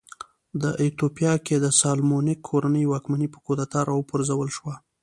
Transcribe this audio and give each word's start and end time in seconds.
په 0.61 0.69
ایتوپیا 0.83 1.33
کې 1.45 1.55
د 1.59 1.65
سالومونیک 1.81 2.39
کورنۍ 2.49 2.85
واکمني 2.87 3.27
په 3.33 3.39
کودتا 3.45 3.79
راوپرځول 3.89 4.49
شوه. 4.57 4.75